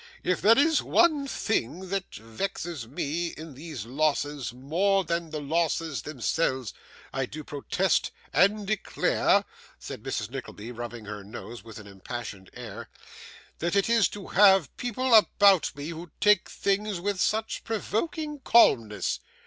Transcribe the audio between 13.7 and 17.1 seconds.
it is to have people about me who take things